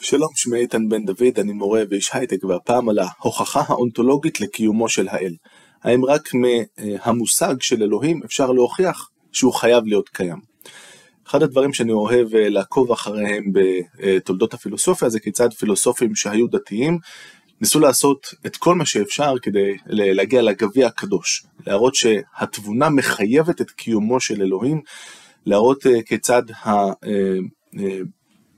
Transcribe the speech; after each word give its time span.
שלום, 0.00 0.28
שמי 0.34 0.58
איתן 0.58 0.88
בן 0.88 1.04
דוד, 1.04 1.38
אני 1.38 1.52
מורה 1.52 1.82
ואיש 1.90 2.10
הייטק, 2.12 2.44
והפעם 2.44 2.88
על 2.88 2.98
ההוכחה 2.98 3.62
האונתולוגית 3.66 4.40
לקיומו 4.40 4.88
של 4.88 5.08
האל. 5.08 5.34
האם 5.82 6.04
רק 6.04 6.28
מהמושג 6.34 7.54
של 7.60 7.82
אלוהים 7.82 8.20
אפשר 8.24 8.52
להוכיח 8.52 9.10
שהוא 9.32 9.52
חייב 9.52 9.84
להיות 9.86 10.08
קיים. 10.08 10.40
אחד 11.26 11.42
הדברים 11.42 11.72
שאני 11.72 11.92
אוהב 11.92 12.34
אה, 12.34 12.48
לעקוב 12.48 12.92
אחריהם 12.92 13.44
בתולדות 13.52 14.54
הפילוסופיה 14.54 15.08
זה 15.08 15.20
כיצד 15.20 15.52
פילוסופים 15.52 16.14
שהיו 16.14 16.46
דתיים 16.46 16.98
ניסו 17.60 17.80
לעשות 17.80 18.26
את 18.46 18.56
כל 18.56 18.74
מה 18.74 18.86
שאפשר 18.86 19.34
כדי 19.42 19.76
להגיע 19.86 20.42
לגביע 20.42 20.86
הקדוש, 20.86 21.46
להראות 21.66 21.94
שהתבונה 21.94 22.88
מחייבת 22.88 23.60
את 23.60 23.70
קיומו 23.70 24.20
של 24.20 24.42
אלוהים, 24.42 24.80
להראות 25.46 25.86
אה, 25.86 26.02
כיצד 26.02 26.42
אה, 26.66 26.84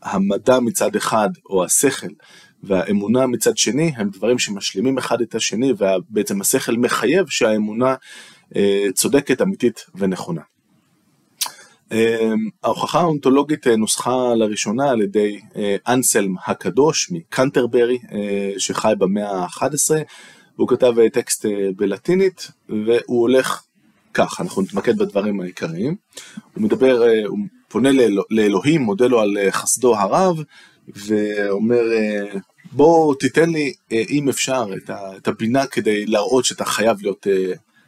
המדע 0.02 0.60
מצד 0.60 0.96
אחד, 0.96 1.28
או 1.50 1.64
השכל, 1.64 2.08
והאמונה 2.62 3.26
מצד 3.26 3.56
שני, 3.56 3.92
הם 3.96 4.10
דברים 4.10 4.38
שמשלימים 4.38 4.98
אחד 4.98 5.20
את 5.20 5.34
השני, 5.34 5.72
ובעצם 5.78 6.40
השכל 6.40 6.76
מחייב 6.76 7.26
שהאמונה 7.28 7.94
אה, 8.56 8.86
צודקת, 8.94 9.42
אמיתית 9.42 9.86
ונכונה. 9.94 10.40
אה, 11.92 12.32
ההוכחה 12.62 13.00
האונתולוגית 13.00 13.66
אה, 13.66 13.76
נוסחה 13.76 14.34
לראשונה 14.34 14.90
על 14.90 15.02
ידי 15.02 15.40
אנסלם 15.88 16.34
הקדוש 16.46 17.10
מקנטרברי, 17.10 17.98
שחי 18.58 18.92
במאה 18.98 19.30
ה-11, 19.30 19.90
והוא 20.56 20.68
כתב 20.68 20.94
טקסט 21.12 21.46
בלטינית, 21.76 22.50
והוא 22.68 23.20
הולך 23.20 23.62
כך, 24.14 24.40
אנחנו 24.40 24.62
נתמקד 24.62 24.98
בדברים 24.98 25.40
העיקריים. 25.40 25.96
הוא 26.54 26.62
מדבר, 26.62 27.02
הוא 27.26 27.38
פונה 27.70 27.88
לאלוהים, 28.30 28.82
מודה 28.82 29.06
לו 29.06 29.20
על 29.20 29.38
אה, 29.38 29.52
חסדו 29.52 29.96
הרב, 29.96 30.36
ואומר, 30.88 31.92
אה, 31.92 32.38
בוא 32.72 33.14
תיתן 33.14 33.50
לי, 33.50 33.72
אה, 33.92 34.02
אם 34.10 34.28
אפשר, 34.28 34.66
את 35.16 35.28
הבינה 35.28 35.66
כדי 35.66 36.06
להראות 36.06 36.44
שאתה 36.44 36.64
חייב 36.64 36.96
להיות 37.02 37.26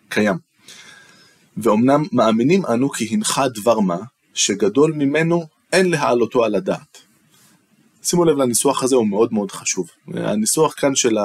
קיים. 0.08 0.36
ואומנם 1.56 2.05
מאמינים 2.12 2.66
אנו 2.66 2.91
כי 2.91 3.08
הנך 3.11 3.42
דבר 3.55 3.80
מה, 3.80 3.98
שגדול 4.34 4.92
ממנו 4.92 5.44
אין 5.72 5.91
להעלותו 5.91 6.44
על 6.44 6.55
הדעת. 6.55 6.98
שימו 8.02 8.24
לב 8.24 8.36
לניסוח 8.36 8.83
הזה, 8.83 8.96
הוא 8.96 9.08
מאוד 9.08 9.33
מאוד 9.33 9.50
חשוב. 9.50 9.91
הניסוח 10.14 10.74
כאן 10.77 10.94
של 10.94 11.17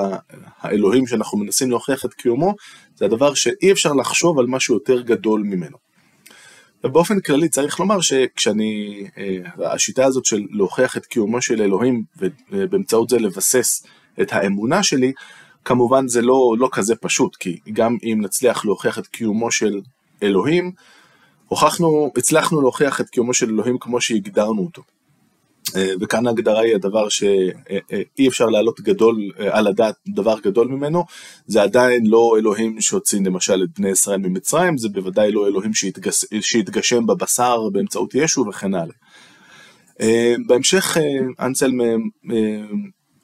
האלוהים 0.60 1.08
שאנחנו 1.08 1.38
מנסים 1.38 1.70
להוכיח 1.70 2.06
את 2.06 2.14
קיומו, 2.14 2.56
זה 2.96 3.06
הדבר 3.06 3.34
שאי 3.34 3.72
אפשר 3.72 3.94
לחשוב 3.94 4.40
על 4.40 4.46
משהו 4.48 4.74
יותר 4.74 5.02
גדול 5.02 5.42
ממנו. 5.42 5.87
ובאופן 6.88 7.20
כללי 7.20 7.50
צריך 7.50 7.80
לומר 7.80 8.02
שכשאני, 8.02 9.04
אה, 9.18 9.72
השיטה 9.74 10.06
הזאת 10.06 10.26
של 10.26 10.42
להוכיח 10.52 10.98
את 10.98 11.06
קיומו 11.06 11.42
של 11.42 11.62
אלוהים 11.62 12.04
ובאמצעות 12.52 13.10
זה 13.10 13.20
לבסס 13.20 13.86
את 14.22 14.34
האמונה 14.34 14.84
שלי, 14.84 15.12
כמובן 15.66 16.08
זה 16.08 16.22
לא, 16.22 16.56
לא 16.60 16.70
כזה 16.72 16.96
פשוט, 16.96 17.36
כי 17.36 17.60
גם 17.74 17.98
אם 18.04 18.20
נצליח 18.22 18.66
להוכיח 18.66 19.00
את 19.00 19.08
קיומו 19.08 19.52
של 19.52 19.82
אלוהים, 20.24 20.72
הוכחנו, 21.48 22.12
הצלחנו 22.18 22.62
להוכיח 22.62 23.02
את 23.02 23.10
קיומו 23.10 23.34
של 23.34 23.50
אלוהים 23.50 23.78
כמו 23.78 24.02
שהגדרנו 24.02 24.62
אותו. 24.62 24.82
אה, 25.76 25.94
וכאן 26.02 26.28
ההגדרה 26.28 26.62
היא 26.62 26.76
הדבר 26.76 27.10
שאי 27.10 28.28
אפשר 28.28 28.46
להעלות 28.46 28.82
גדול 28.82 29.32
אה, 29.40 29.58
על 29.58 29.68
הדעת 29.68 29.96
דבר 30.08 30.40
גדול 30.40 30.68
ממנו, 30.68 31.06
זה 31.46 31.62
עדיין 31.62 32.06
לא 32.06 32.36
אלוהים 32.40 32.82
שהוציא 32.82 33.20
למשל 33.26 33.64
את 33.64 33.80
בני 33.80 33.90
ישראל 33.90 34.18
ממצרים, 34.18 34.78
זה 34.78 34.90
בוודאי 34.90 35.32
לא 35.32 35.48
אלוהים 35.48 35.74
שהתגש, 35.74 36.26
שהתגשם 36.42 37.06
בבשר 37.06 37.70
באמצעות 37.70 38.16
ישו 38.16 38.46
וכן 38.50 38.74
הלאה. 38.74 38.96
אה, 40.02 40.36
בהמשך 40.48 40.98
אנסלם 41.40 41.80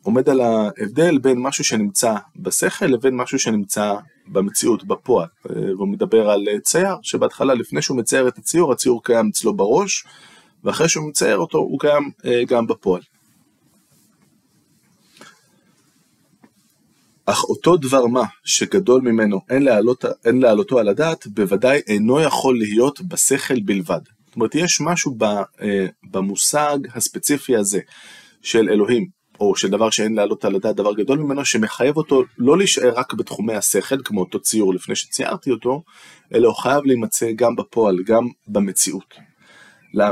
עומד 0.04 0.30
על 0.30 0.42
ההבדל 0.42 1.18
בין 1.18 1.40
משהו 1.40 1.64
שנמצא 1.64 2.16
בשכל 2.36 2.86
לבין 2.86 3.16
משהו 3.16 3.40
שנמצא 3.40 3.94
במציאות, 4.28 4.84
בפועל. 4.84 5.28
והוא 5.46 5.88
מדבר 5.88 6.30
על 6.30 6.48
צייר, 6.64 6.96
שבהתחלה 7.02 7.54
לפני 7.54 7.82
שהוא 7.82 7.98
מצייר 7.98 8.28
את 8.28 8.38
הציור, 8.38 8.72
הציור 8.72 9.04
קיים 9.04 9.30
אצלו 9.30 9.54
בראש, 9.54 10.06
ואחרי 10.64 10.90
שהוא 10.90 11.10
מצייר 11.10 11.38
אותו 11.38 11.58
הוא 11.58 11.80
קיים 11.80 12.12
אה, 12.26 12.44
גם 12.48 12.68
בפועל. 12.68 13.02
אך 17.26 17.44
אותו 17.44 17.78
דבר 17.78 18.06
מה 18.06 18.24
שגדול 18.44 19.02
ממנו 19.02 19.40
אין, 19.50 19.64
להעלות, 19.64 20.06
אין 20.26 20.40
להעלותו 20.42 20.80
על 20.80 20.90
הדעת, 20.90 21.28
בוודאי 21.28 21.82
אינו 21.88 22.20
יכול 22.20 22.58
להיות 22.58 23.02
בשכל 23.02 23.60
בלבד. 23.60 24.00
זאת 24.26 24.36
אומרת, 24.36 24.56
יש 24.56 24.82
משהו 24.82 25.16
ב, 25.18 25.24
אה, 25.24 25.86
במושג 26.12 26.78
הספציפי 26.96 27.56
הזה 27.56 27.80
של 28.42 28.70
אלוהים, 28.70 29.08
או 29.40 29.56
של 29.56 29.70
דבר 29.70 29.90
שאין 29.90 30.16
להעלות 30.16 30.46
על 30.46 30.56
הדעת 30.56 30.76
דבר 30.76 30.94
גדול 30.94 31.20
ממנו, 31.20 31.46
שמחייב 31.46 31.98
אותו 31.98 32.24
לא 32.38 32.58
להישאר 32.58 32.94
רק 32.96 33.14
בתחומי 33.14 33.54
השכל, 33.54 34.04
כמו 34.04 34.20
אותו 34.20 34.40
ציור 34.40 34.74
לפני 34.74 34.96
שציירתי 34.96 35.52
אותו, 35.52 35.84
אלא 36.34 36.48
הוא 36.48 36.56
חייב 36.56 36.86
להימצא 36.86 37.32
גם 37.36 37.56
בפועל, 37.56 37.98
גם 38.06 38.28
במציאות. 38.48 39.14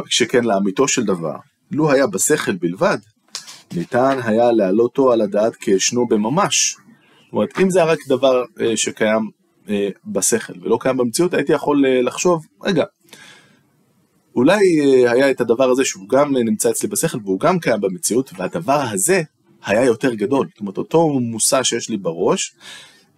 שכן 0.05 0.43
לאמיתו 0.43 0.87
של 0.87 1.03
דבר, 1.03 1.35
לו 1.71 1.91
היה 1.91 2.07
בשכל 2.07 2.55
בלבד, 2.55 2.97
ניתן 3.73 4.19
היה 4.23 4.51
להעלותו 4.51 5.11
על 5.11 5.21
הדעת 5.21 5.55
כישנו 5.55 6.07
בממש. 6.07 6.75
זאת 7.25 7.33
אומרת, 7.33 7.59
אם 7.61 7.69
זה 7.69 7.79
היה 7.83 7.91
רק 7.91 7.99
דבר 8.07 8.43
אה, 8.61 8.77
שקיים 8.77 9.29
אה, 9.69 9.89
בשכל 10.05 10.53
ולא 10.61 10.77
קיים 10.81 10.97
במציאות, 10.97 11.33
הייתי 11.33 11.53
יכול 11.53 11.85
אה, 11.85 12.01
לחשוב, 12.01 12.45
רגע, 12.63 12.83
אולי 14.35 14.59
היה 15.07 15.31
את 15.31 15.41
הדבר 15.41 15.69
הזה 15.69 15.85
שהוא 15.85 16.09
גם 16.09 16.37
נמצא 16.37 16.69
אצלי 16.69 16.89
בשכל 16.89 17.17
והוא 17.25 17.39
גם 17.39 17.59
קיים 17.59 17.81
במציאות, 17.81 18.31
והדבר 18.37 18.81
הזה 18.91 19.21
היה 19.65 19.85
יותר 19.85 20.13
גדול. 20.13 20.47
זאת 20.51 20.59
אומרת, 20.59 20.77
אותו 20.77 21.09
מושא 21.09 21.63
שיש 21.63 21.89
לי 21.89 21.97
בראש, 21.97 22.55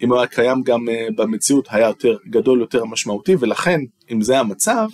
אם 0.01 0.09
הוא 0.09 0.17
היה 0.17 0.27
קיים 0.27 0.63
גם 0.63 0.79
במציאות, 1.15 1.67
היה 1.71 1.87
יותר 1.87 2.17
גדול, 2.29 2.59
יותר 2.59 2.85
משמעותי, 2.85 3.35
ולכן, 3.39 3.79
אם 4.11 4.21
זה 4.21 4.39
המצב, 4.39 4.89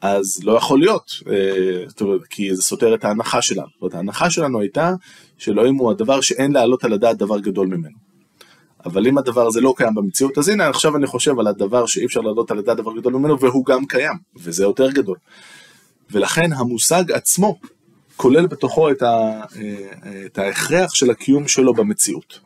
אז 0.00 0.40
לא 0.44 0.52
יכול 0.52 0.78
להיות, 0.78 1.10
אה, 1.30 2.16
כי 2.30 2.56
זה 2.56 2.62
סותר 2.62 2.94
את 2.94 3.04
ההנחה 3.04 3.42
שלנו. 3.42 3.66
זאת 3.66 3.80
אומרת, 3.82 3.94
ההנחה 3.94 4.30
שלנו 4.30 4.60
הייתה 4.60 4.94
שאלוהים 5.38 5.76
הוא 5.76 5.90
הדבר 5.90 6.20
שאין 6.20 6.52
להעלות 6.52 6.84
על 6.84 6.92
הדעת 6.92 7.16
דבר 7.16 7.38
גדול 7.38 7.66
ממנו. 7.66 8.06
אבל 8.84 9.06
אם 9.06 9.18
הדבר 9.18 9.46
הזה 9.46 9.60
לא 9.60 9.74
קיים 9.76 9.94
במציאות, 9.94 10.38
אז 10.38 10.48
הנה 10.48 10.68
עכשיו 10.68 10.96
אני 10.96 11.06
חושב 11.06 11.38
על 11.38 11.46
הדבר 11.46 11.86
שאי 11.86 12.06
אפשר 12.06 12.20
להעלות 12.20 12.50
על 12.50 12.58
הדעת 12.58 12.76
דבר 12.76 12.96
גדול 12.96 13.12
ממנו, 13.12 13.40
והוא 13.40 13.66
גם 13.66 13.86
קיים, 13.86 14.16
וזה 14.36 14.62
יותר 14.62 14.90
גדול. 14.90 15.16
ולכן 16.10 16.52
המושג 16.52 17.12
עצמו 17.12 17.58
כולל 18.16 18.46
בתוכו 18.46 18.90
את, 18.90 19.02
ה, 19.02 19.40
אה, 19.56 20.26
את 20.26 20.38
ההכרח 20.38 20.94
של 20.94 21.10
הקיום 21.10 21.48
שלו 21.48 21.74
במציאות. 21.74 22.40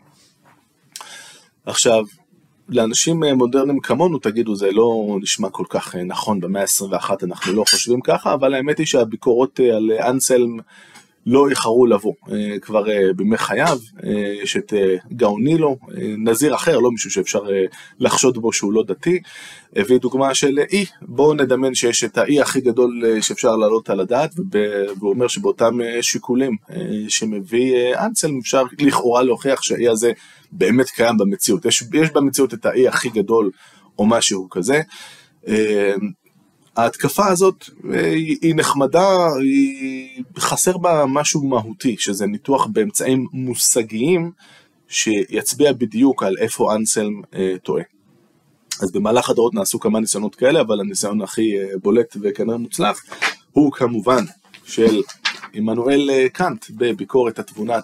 עכשיו, 1.67 2.05
לאנשים 2.71 3.25
אה, 3.25 3.35
מודרניים 3.35 3.81
כמונו 3.81 4.19
תגידו 4.19 4.57
זה 4.57 4.71
לא 4.73 5.19
נשמע 5.23 5.49
כל 5.51 5.65
כך 5.69 5.97
אה, 5.97 6.05
נכון 6.05 6.41
במאה 6.41 6.63
ה-21 6.63 7.11
אנחנו 7.23 7.53
לא 7.53 7.65
חושבים 7.71 8.01
ככה 8.01 8.35
אבל 8.35 8.55
האמת 8.55 8.79
היא 8.79 8.87
שהביקורות 8.87 9.61
אה, 9.61 9.77
על 9.77 9.91
אנסלם 9.93 10.57
לא 11.27 11.49
איחרו 11.49 11.87
לבוא 11.87 12.13
כבר 12.63 12.85
בימי 13.17 13.39
חייו 13.39 13.79
יש 14.43 14.57
את 14.57 14.73
גאונילו 15.13 15.77
נזיר 16.19 16.55
אחר 16.55 16.79
לא 16.79 16.91
מישהו 16.91 17.11
שאפשר 17.11 17.41
לחשוד 17.99 18.39
בו 18.39 18.53
שהוא 18.53 18.73
לא 18.73 18.85
דתי 18.87 19.21
הביא 19.77 19.99
דוגמה 19.99 20.35
של 20.35 20.59
אי 20.73 20.85
בואו 21.03 21.35
נדמיין 21.35 21.75
שיש 21.75 22.05
את 22.05 22.19
האי 22.19 22.41
הכי 22.41 22.61
גדול 22.61 23.03
שאפשר 23.21 23.57
להעלות 23.57 23.91
על 23.91 24.01
הדעת 24.01 24.31
והוא 24.99 25.11
אומר 25.11 25.29
שבאותם 25.29 25.79
שיקולים 26.01 26.57
שמביא 27.09 27.97
אנסלם 27.97 28.39
אפשר 28.39 28.63
לכאורה 28.79 29.23
להוכיח 29.23 29.63
שהאי 29.63 29.89
הזה 29.89 30.13
באמת 30.53 30.91
קיים 30.91 31.17
במציאות. 31.19 31.65
יש, 31.65 31.85
יש 31.95 32.11
במציאות 32.11 32.55
את 32.55 32.67
האי 32.67 32.89
הכי 32.89 33.09
גדול 33.09 33.51
או 33.99 34.07
משהו 34.07 34.49
כזה. 34.51 34.81
אה, 36.79 36.83
ההתקפה 36.83 37.27
הזאת 37.27 37.65
אה, 37.95 38.11
היא, 38.11 38.55
נחמדה, 38.55 39.29
היא 39.41 40.25
חסר 40.39 40.79
בה 40.79 41.05
משהו 41.09 41.45
מהותי, 41.45 41.97
שזה 41.99 42.27
ניתוח 42.27 42.67
באמצעים 42.67 43.27
מושגיים 43.33 44.33
שיצביע 44.89 45.73
בדיוק 45.73 46.23
על 46.23 46.37
איפה 46.39 46.75
אנסלם 46.75 47.23
אה, 47.35 47.55
טועה. 47.63 47.83
אז 48.83 48.93
במהלך 48.93 49.31
הדורות 49.31 49.55
נעשו 49.55 49.81
כמה 49.81 50.01
ניסיונות 50.01 50.35
כאלה, 50.35 50.61
אבל 50.61 50.81
הניסיון 50.81 51.23
הכי 51.23 51.59
אה, 51.59 51.65
בולט 51.83 52.17
וכנראה 52.23 52.57
מוצלח 52.57 53.03
הוא 53.53 53.73
כמובן 53.73 54.25
של 54.65 55.03
עמנואל 55.53 56.29
קאנט 56.33 56.67
בביקורת 56.71 57.39
התבונה 57.39 57.79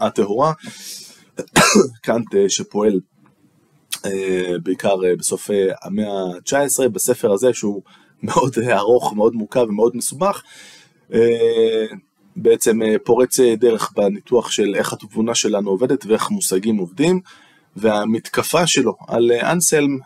הטהורה, 0.00 0.52
קאנט 2.04 2.34
אה, 2.34 2.48
שפועל 2.48 3.00
אה, 4.06 4.54
בעיקר 4.62 5.04
אה, 5.04 5.16
בסוף 5.16 5.50
המאה 5.82 6.12
ה-19, 6.12 6.88
בספר 6.88 7.32
הזה 7.32 7.54
שהוא 7.54 7.82
מאוד 8.22 8.56
ארוך, 8.72 9.12
מאוד 9.12 9.34
מורכב 9.34 9.66
ומאוד 9.68 9.96
מסובך, 9.96 10.42
בעצם 12.36 12.80
פורץ 13.04 13.40
דרך 13.40 13.92
בניתוח 13.96 14.50
של 14.50 14.74
איך 14.74 14.92
התבונה 14.92 15.34
שלנו 15.34 15.70
עובדת 15.70 16.06
ואיך 16.06 16.30
מושגים 16.30 16.76
עובדים, 16.76 17.20
והמתקפה 17.76 18.66
שלו 18.66 18.96
על 19.08 19.32
אנסלם, 19.32 19.98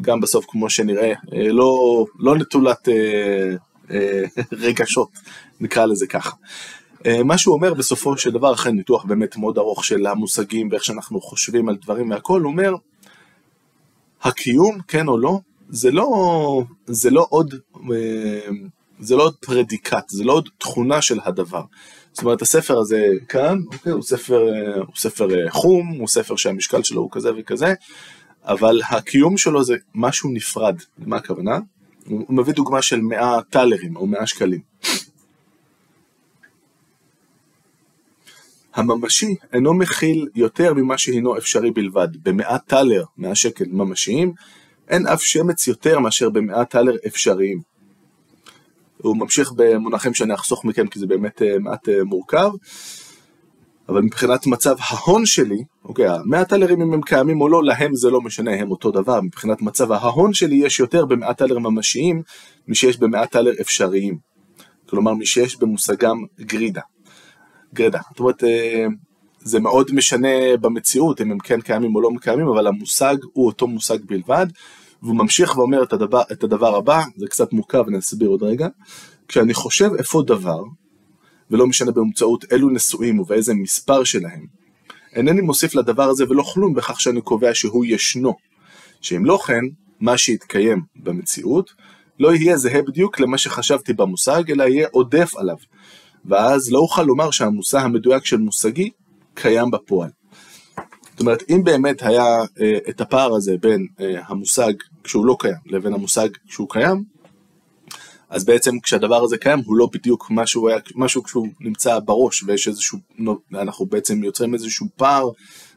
גם 0.00 0.20
בסוף 0.20 0.44
כמו 0.48 0.70
שנראה, 0.70 1.12
לא, 1.32 2.04
לא 2.18 2.36
נטולת 2.36 2.88
רגשות, 4.52 5.08
נקרא 5.60 5.86
לזה 5.86 6.06
ככה. 6.06 6.36
מה 7.24 7.38
שהוא 7.38 7.54
אומר 7.54 7.74
בסופו 7.74 8.16
של 8.16 8.30
דבר, 8.30 8.52
אחרי 8.54 8.72
ניתוח 8.72 9.04
באמת 9.04 9.36
מאוד 9.36 9.58
ארוך 9.58 9.84
של 9.84 10.06
המושגים 10.06 10.68
ואיך 10.70 10.84
שאנחנו 10.84 11.20
חושבים 11.20 11.68
על 11.68 11.76
דברים 11.76 12.10
והכל, 12.10 12.40
הוא 12.40 12.50
אומר, 12.50 12.74
הקיום, 14.22 14.78
כן 14.88 15.08
או 15.08 15.18
לא, 15.18 15.38
זה 15.68 15.90
לא, 15.90 16.62
זה 16.86 17.10
לא 17.10 17.26
עוד, 17.30 17.54
זה 19.00 19.16
לא 19.16 19.22
עוד 19.22 19.36
פרדיקט, 19.36 20.08
זה 20.08 20.24
לא 20.24 20.32
עוד 20.32 20.48
תכונה 20.58 21.02
של 21.02 21.18
הדבר. 21.24 21.62
זאת 22.12 22.24
אומרת, 22.24 22.42
הספר 22.42 22.78
הזה 22.78 23.10
כאן, 23.28 23.58
אוקיי, 23.72 23.92
הוא 23.92 24.02
ספר, 24.02 24.42
הוא 24.86 24.96
ספר 24.96 25.28
חום, 25.50 25.88
הוא 25.88 26.08
ספר 26.08 26.36
שהמשקל 26.36 26.82
שלו 26.82 27.02
הוא 27.02 27.10
כזה 27.12 27.30
וכזה, 27.36 27.74
אבל 28.44 28.80
הקיום 28.90 29.36
שלו 29.36 29.64
זה 29.64 29.76
משהו 29.94 30.30
נפרד. 30.30 30.76
מה 30.98 31.16
הכוונה? 31.16 31.58
הוא 32.06 32.34
מביא 32.34 32.54
דוגמה 32.54 32.82
של 32.82 33.00
100 33.00 33.42
טלרים 33.50 33.96
או 33.96 34.06
100 34.06 34.26
שקלים. 34.26 34.60
הממשי 38.74 39.34
אינו 39.52 39.74
מכיל 39.74 40.28
יותר 40.34 40.74
ממה 40.74 40.98
שהינו 40.98 41.38
אפשרי 41.38 41.70
בלבד. 41.70 42.08
במאה 42.22 42.58
טלר, 42.58 43.04
100 43.18 43.34
שקל 43.34 43.64
ממשיים, 43.68 44.32
אין 44.88 45.06
אף 45.06 45.22
שמץ 45.22 45.66
יותר 45.66 45.98
מאשר 45.98 46.30
במאה 46.30 46.64
טלר 46.64 46.96
אפשריים. 47.06 47.60
הוא 48.96 49.16
ממשיך 49.16 49.52
במונחים 49.56 50.14
שאני 50.14 50.34
אחסוך 50.34 50.64
מכם 50.64 50.86
כי 50.86 50.98
זה 50.98 51.06
באמת 51.06 51.42
אה, 51.42 51.58
מעט 51.58 51.88
אה, 51.88 52.04
מורכב, 52.04 52.50
אבל 53.88 54.02
מבחינת 54.02 54.46
מצב 54.46 54.76
ההון 54.80 55.26
שלי, 55.26 55.64
אוקיי, 55.84 56.08
המאה 56.08 56.44
טלרים 56.44 56.82
אם 56.82 56.92
הם 56.92 57.02
קיימים 57.02 57.40
או 57.40 57.48
לא, 57.48 57.64
להם 57.64 57.94
זה 57.94 58.10
לא 58.10 58.20
משנה, 58.20 58.54
הם 58.54 58.70
אותו 58.70 58.90
דבר, 58.90 59.20
מבחינת 59.20 59.62
מצב 59.62 59.92
ההון 59.92 60.34
שלי 60.34 60.56
יש 60.56 60.80
יותר 60.80 61.04
במאה 61.04 61.34
טלר 61.34 61.58
ממשיים 61.58 62.22
משיש 62.68 62.98
במאה 62.98 63.26
טלר 63.26 63.52
אפשריים. 63.60 64.18
כלומר, 64.88 65.14
משיש 65.14 65.56
במושגם 65.56 66.16
גרידה. 66.40 66.80
גרידה. 67.74 67.98
זאת 68.10 68.20
אומרת, 68.20 68.44
אה, 68.44 68.86
זה 69.48 69.60
מאוד 69.60 69.90
משנה 69.94 70.56
במציאות, 70.60 71.20
אם 71.20 71.30
הם 71.30 71.38
כן 71.38 71.60
קיימים 71.60 71.94
או 71.94 72.00
לא 72.00 72.10
קיימים, 72.20 72.48
אבל 72.48 72.66
המושג 72.66 73.16
הוא 73.32 73.46
אותו 73.46 73.66
מושג 73.66 73.98
בלבד, 74.06 74.46
והוא 75.02 75.16
ממשיך 75.16 75.56
ואומר 75.56 75.82
את 75.82 75.92
הדבר, 75.92 76.22
את 76.32 76.44
הדבר 76.44 76.76
הבא, 76.76 77.02
זה 77.16 77.26
קצת 77.26 77.52
מורכב, 77.52 77.84
אני 77.88 77.98
אסביר 77.98 78.28
עוד 78.28 78.42
רגע. 78.42 78.68
כשאני 79.28 79.54
חושב 79.54 79.90
איפה 79.98 80.22
דבר, 80.26 80.62
ולא 81.50 81.66
משנה 81.66 81.90
באמצעות 81.90 82.52
אילו 82.52 82.70
נשואים 82.70 83.18
ובאיזה 83.18 83.54
מספר 83.54 84.04
שלהם, 84.04 84.46
אינני 85.14 85.40
מוסיף 85.40 85.74
לדבר 85.74 86.08
הזה 86.08 86.24
ולא 86.28 86.42
כלום 86.42 86.74
בכך 86.74 87.00
שאני 87.00 87.20
קובע 87.20 87.50
שהוא 87.54 87.84
ישנו. 87.84 88.34
שאם 89.00 89.24
לא 89.24 89.38
כן, 89.46 89.62
מה 90.00 90.18
שיתקיים 90.18 90.82
במציאות, 90.96 91.72
לא 92.20 92.34
יהיה 92.34 92.56
זהה 92.56 92.82
בדיוק 92.82 93.20
למה 93.20 93.38
שחשבתי 93.38 93.92
במושג, 93.92 94.50
אלא 94.50 94.62
יהיה 94.62 94.88
עודף 94.92 95.32
עליו. 95.36 95.56
ואז 96.24 96.72
לא 96.72 96.78
אוכל 96.78 97.02
לומר 97.02 97.30
שהמושא 97.30 97.78
המדויק 97.78 98.24
של 98.24 98.36
מושגי 98.36 98.90
קיים 99.40 99.70
בפועל. 99.70 100.10
זאת 101.10 101.20
אומרת, 101.20 101.42
אם 101.50 101.64
באמת 101.64 102.02
היה 102.02 102.24
אה, 102.60 102.78
את 102.88 103.00
הפער 103.00 103.34
הזה 103.34 103.56
בין 103.60 103.86
אה, 104.00 104.20
המושג 104.26 104.72
כשהוא 105.04 105.26
לא 105.26 105.36
קיים 105.38 105.56
לבין 105.66 105.92
המושג 105.94 106.28
כשהוא 106.48 106.68
קיים, 106.70 107.04
אז 108.30 108.44
בעצם 108.44 108.80
כשהדבר 108.80 109.24
הזה 109.24 109.38
קיים 109.38 109.58
הוא 109.64 109.76
לא 109.76 109.88
בדיוק 109.92 110.26
משהו, 110.30 110.68
היה, 110.68 110.78
משהו 110.94 111.22
כשהוא 111.22 111.48
נמצא 111.60 111.98
בראש 111.98 112.42
ויש 112.42 112.68
איזשהו, 112.68 112.98
אנחנו 113.54 113.86
בעצם 113.86 114.24
יוצרים 114.24 114.54
איזשהו 114.54 114.86
פער 114.96 115.30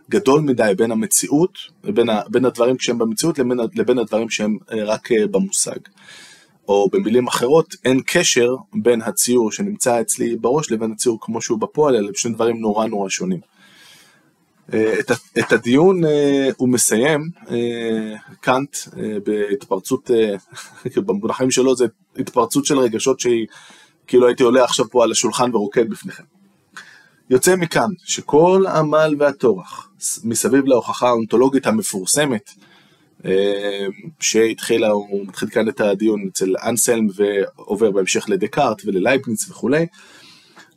גדול 0.09 0.41
מדי 0.41 0.73
בין 0.77 0.91
המציאות, 0.91 1.57
בין, 1.83 2.09
ה, 2.09 2.21
בין 2.29 2.45
הדברים 2.45 2.77
כשהם 2.77 2.97
במציאות 2.97 3.39
לבין, 3.39 3.59
לבין 3.75 3.97
הדברים 3.97 4.29
שהם 4.29 4.57
אה, 4.71 4.83
רק 4.83 5.11
אה, 5.11 5.27
במושג. 5.27 5.79
או 6.67 6.89
במילים 6.91 7.27
אחרות, 7.27 7.75
אין 7.85 8.01
קשר 8.05 8.55
בין 8.73 9.01
הציור 9.01 9.51
שנמצא 9.51 10.01
אצלי 10.01 10.35
בראש 10.35 10.71
לבין 10.71 10.91
הציור 10.91 11.17
כמו 11.21 11.41
שהוא 11.41 11.59
בפועל, 11.59 11.95
אלה 11.95 12.07
שני 12.15 12.33
דברים 12.33 12.59
נורא 12.59 12.87
נורא 12.87 13.09
שונים. 13.09 13.39
אה, 14.73 14.99
את, 14.99 15.11
את 15.39 15.51
הדיון 15.51 16.05
אה, 16.05 16.49
הוא 16.57 16.69
מסיים, 16.69 17.29
אה, 17.49 18.15
קאנט 18.41 18.77
בהתפרצות, 19.25 20.11
במונחים 21.05 21.51
שלו 21.51 21.75
זה 21.75 21.85
התפרצות 22.17 22.65
של 22.65 22.79
רגשות 22.79 23.19
שהיא 23.19 23.47
כאילו 24.07 24.27
הייתי 24.27 24.43
עולה 24.43 24.63
עכשיו 24.63 24.89
פה 24.89 25.03
על 25.03 25.11
השולחן 25.11 25.55
ורוקד 25.55 25.89
בפניכם. 25.89 26.23
יוצא 27.29 27.55
מכאן 27.55 27.89
שכל 28.05 28.65
עמל 28.75 29.15
והטורח 29.19 29.89
מסביב 30.23 30.65
להוכחה 30.65 31.07
האונתולוגית 31.07 31.67
המפורסמת 31.67 32.51
שהתחילה, 34.19 34.87
הוא 34.87 35.27
מתחיל 35.27 35.49
כאן 35.49 35.69
את 35.69 35.81
הדיון 35.81 36.27
אצל 36.31 36.55
אנסלם 36.63 37.07
ועובר 37.15 37.91
בהמשך 37.91 38.29
לדקארט 38.29 38.81
וללייבניץ 38.85 39.49
וכולי, 39.49 39.85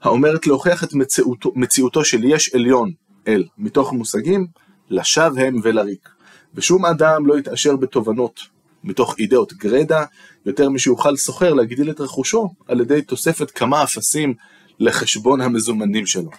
האומרת 0.03 0.47
להוכיח 0.47 0.85
את 0.85 0.95
מציאותו, 0.95 1.53
מציאותו 1.55 2.05
של 2.05 2.25
יש 2.25 2.55
עליון 2.55 2.93
אל 3.29 3.45
מתוך 3.59 3.93
מושגים, 3.93 4.47
לשווא 4.91 5.41
הם 5.41 5.61
ולריק. 5.63 6.09
ושום 6.55 6.87
אדם 6.87 7.27
לא 7.27 7.39
יתעשר 7.39 7.77
בתובנות 7.77 8.41
מתוך 8.85 9.15
אידאות 9.19 9.53
גרדה, 9.53 10.05
יותר 10.47 10.69
משיוכל 10.69 11.17
סוחר 11.17 11.55
להגדיל 11.55 11.91
את 11.91 12.01
רכושו 12.01 12.55
על 12.69 12.81
ידי 12.81 13.03
תוספת 13.03 13.51
כמה 13.51 13.83
אפסים 13.83 14.35
לחשבון 14.79 15.41
המזומנים 15.41 16.07
שלו. 16.07 16.31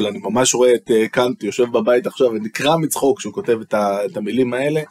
אני 0.00 0.18
ממש 0.18 0.54
רואה 0.54 0.74
את 0.74 0.90
אה, 0.90 1.08
קאנט 1.08 1.42
יושב 1.42 1.64
בבית 1.72 2.06
עכשיו 2.06 2.30
ונקרע 2.30 2.76
מצחוק 2.76 3.18
כשהוא 3.18 3.32
כותב 3.32 3.58
את 3.74 4.16
המילים 4.16 4.54
האלה. 4.54 4.82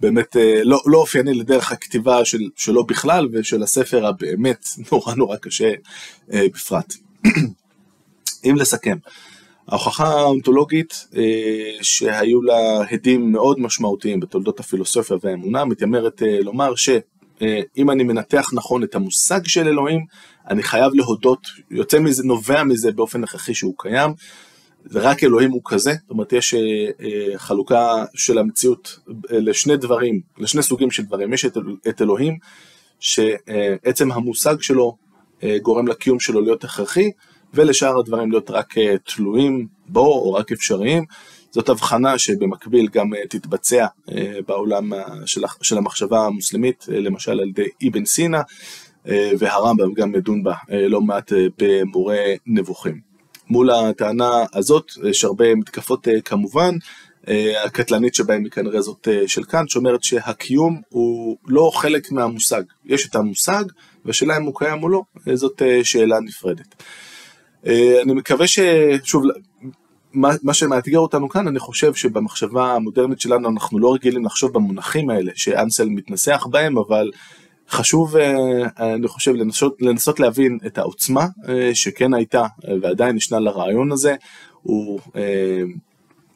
באמת 0.00 0.36
אה, 0.36 0.60
לא, 0.64 0.82
לא 0.86 0.98
אופייני 0.98 1.34
לדרך 1.34 1.72
הכתיבה 1.72 2.24
של, 2.24 2.40
שלו 2.56 2.84
בכלל 2.86 3.28
ושל 3.32 3.62
הספר 3.62 4.06
הבאמת 4.06 4.66
נורא 4.92 5.14
נורא 5.14 5.36
קשה 5.36 5.72
אה, 6.32 6.46
בפרט. 6.54 6.94
אם 8.44 8.56
לסכם, 8.56 8.96
ההוכחה 9.68 10.08
האונתולוגית 10.08 11.06
אה, 11.16 11.82
שהיו 11.82 12.42
לה 12.42 12.80
הדים 12.90 13.32
מאוד 13.32 13.60
משמעותיים 13.60 14.20
בתולדות 14.20 14.60
הפילוסופיה 14.60 15.16
והאמונה 15.22 15.64
מתיימרת 15.64 16.22
אה, 16.22 16.40
לומר 16.40 16.74
שאם 16.74 17.88
אה, 17.88 17.92
אני 17.92 18.02
מנתח 18.04 18.50
נכון 18.52 18.84
את 18.84 18.94
המושג 18.94 19.40
של 19.46 19.68
אלוהים, 19.68 20.04
אני 20.50 20.62
חייב 20.62 20.92
להודות, 20.94 21.46
יוצא 21.70 21.98
מזה, 21.98 22.22
נובע 22.24 22.64
מזה 22.64 22.92
באופן 22.92 23.24
הכרחי 23.24 23.54
שהוא 23.54 23.74
קיים, 23.78 24.10
ורק 24.90 25.24
אלוהים 25.24 25.50
הוא 25.50 25.62
כזה, 25.64 25.92
זאת 26.00 26.10
אומרת 26.10 26.32
יש 26.32 26.54
חלוקה 27.36 28.04
של 28.14 28.38
המציאות 28.38 28.98
לשני 29.30 29.76
דברים, 29.76 30.20
לשני 30.38 30.62
סוגים 30.62 30.90
של 30.90 31.02
דברים, 31.02 31.32
יש 31.32 31.44
את 31.88 32.02
אלוהים, 32.02 32.38
שעצם 33.00 34.12
המושג 34.12 34.56
שלו 34.60 34.96
גורם 35.62 35.88
לקיום 35.88 36.20
שלו 36.20 36.40
להיות 36.40 36.64
הכרחי, 36.64 37.10
ולשאר 37.54 37.98
הדברים 37.98 38.30
להיות 38.30 38.50
רק 38.50 38.78
אה, 38.78 38.94
תלויים 38.98 39.66
בו 39.88 40.06
או 40.06 40.32
רק 40.32 40.52
אפשריים. 40.52 41.04
זאת 41.50 41.68
הבחנה 41.68 42.18
שבמקביל 42.18 42.88
גם 42.92 43.14
אה, 43.14 43.26
תתבצע 43.28 43.86
אה, 44.12 44.38
בעולם 44.46 44.92
של 45.62 45.78
המחשבה 45.78 46.26
המוסלמית, 46.26 46.86
למשל 46.88 47.30
על 47.40 47.48
ידי 47.48 47.68
אבן 47.88 48.04
סינא, 48.04 48.40
והרמב"ם 49.38 49.92
גם 49.94 50.12
מדון 50.12 50.42
בה 50.42 50.54
לא 50.68 51.00
מעט 51.00 51.32
במורה 51.58 52.18
נבוכים. 52.46 53.00
מול 53.50 53.70
הטענה 53.70 54.44
הזאת 54.54 54.92
יש 55.10 55.24
הרבה 55.24 55.54
מתקפות 55.54 56.08
כמובן, 56.24 56.74
הקטלנית 57.64 58.14
שבהם 58.14 58.44
היא 58.44 58.52
כנראה 58.52 58.80
זאת 58.80 59.08
של 59.26 59.44
קאנט, 59.44 59.68
שאומרת 59.68 60.02
שהקיום 60.02 60.80
הוא 60.88 61.36
לא 61.46 61.70
חלק 61.74 62.12
מהמושג. 62.12 62.62
יש 62.84 63.08
את 63.08 63.14
המושג, 63.14 63.64
והשאלה 64.04 64.36
אם 64.36 64.42
הוא 64.42 64.54
קיים 64.58 64.82
או 64.82 64.88
לא, 64.88 65.02
זאת 65.34 65.62
שאלה 65.82 66.20
נפרדת. 66.20 66.74
אה, 67.66 68.02
אני 68.02 68.12
מקווה 68.12 68.46
ששוב, 68.46 69.24
מה, 70.12 70.28
מה 70.42 70.54
שמאתגר 70.54 70.98
אותנו 70.98 71.28
כאן, 71.28 71.48
אני 71.48 71.58
חושב 71.58 71.94
שבמחשבה 71.94 72.74
המודרנית 72.74 73.20
שלנו 73.20 73.48
אנחנו 73.48 73.78
לא 73.78 73.94
רגילים 73.94 74.24
לחשוב 74.24 74.52
במונחים 74.52 75.10
האלה 75.10 75.32
שאנסל 75.34 75.88
מתנסח 75.88 76.46
בהם, 76.50 76.78
אבל 76.78 77.10
חשוב, 77.70 78.16
אה, 78.16 78.34
אני 78.94 79.08
חושב, 79.08 79.34
לנסות, 79.34 79.76
לנסות 79.80 80.20
להבין 80.20 80.58
את 80.66 80.78
העוצמה 80.78 81.26
אה, 81.48 81.70
שכן 81.74 82.14
הייתה 82.14 82.42
ועדיין 82.82 83.16
ישנה 83.16 83.38
לרעיון 83.38 83.92
הזה. 83.92 84.14
הוא 84.62 85.00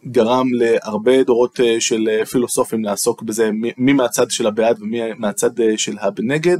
גרם 0.06 0.46
להרבה 0.52 1.22
דורות 1.22 1.60
של 1.78 2.24
פילוסופים 2.30 2.84
לעסוק 2.84 3.22
בזה, 3.22 3.50
מי 3.76 3.92
מהצד 3.92 4.30
של 4.30 4.46
הבעד 4.46 4.82
ומי 4.82 5.00
מהצד 5.18 5.50
של 5.76 5.96
הבנגד. 6.00 6.58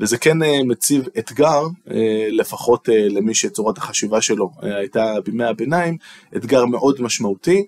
וזה 0.00 0.18
כן 0.18 0.42
אה, 0.42 0.62
מציב 0.64 1.04
אתגר, 1.18 1.62
אה, 1.90 2.28
לפחות 2.30 2.88
אה, 2.88 3.08
למי 3.08 3.34
שצורת 3.34 3.78
החשיבה 3.78 4.20
שלו 4.20 4.50
הייתה 4.62 5.14
בימי 5.24 5.44
הביניים, 5.44 5.96
אתגר 6.36 6.64
מאוד 6.64 7.02
משמעותי. 7.02 7.64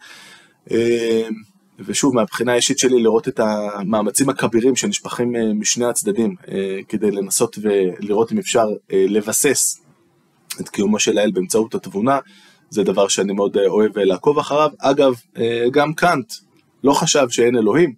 ושוב, 1.87 2.15
מהבחינה 2.15 2.53
האישית 2.53 2.79
שלי, 2.79 3.03
לראות 3.03 3.29
את 3.29 3.41
המאמצים 3.41 4.29
הכבירים 4.29 4.77
שנשפכים 4.77 5.35
משני 5.55 5.85
הצדדים, 5.85 6.35
כדי 6.89 7.11
לנסות 7.11 7.59
ולראות 7.63 8.33
אם 8.33 8.39
אפשר 8.39 8.67
לבסס 8.93 9.81
את 10.61 10.69
קיומו 10.69 10.99
של 10.99 11.19
האל 11.19 11.31
באמצעות 11.31 11.75
התבונה, 11.75 12.19
זה 12.71 12.83
דבר 12.83 13.09
שאני 13.09 13.33
מאוד 13.33 13.57
אוהב 13.57 13.99
לעקוב 13.99 14.39
אחריו. 14.39 14.71
אגב, 14.79 15.15
גם 15.71 15.95
קאנט 15.95 16.33
לא 16.85 16.93
חשב 16.93 17.27
שאין 17.31 17.57
אלוהים, 17.57 17.93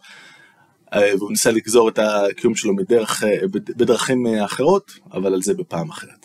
והוא 0.95 1.31
ניסה 1.31 1.51
לגזור 1.51 1.89
את 1.89 1.99
הקיום 1.99 2.55
שלו 2.55 2.75
מדרך, 2.75 3.23
בדרכים 3.77 4.27
אחרות, 4.45 4.93
אבל 5.13 5.35
על 5.35 5.43
זה 5.43 5.55
בפעם 5.55 5.91
אחרת. 5.91 6.20